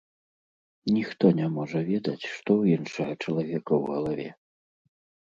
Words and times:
Ніхто 0.95 1.25
не 1.39 1.49
можа 1.57 1.79
ведаць, 1.89 2.23
што 2.35 2.49
ў 2.61 2.77
іншага 2.77 3.13
чалавека 3.23 3.59
ў 3.59 3.81
галаве. 3.91 4.27